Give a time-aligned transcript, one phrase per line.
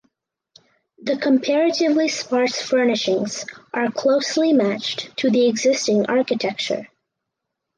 [1.03, 6.87] The comparatively sparse furnishings are closely matched to the existing architecture.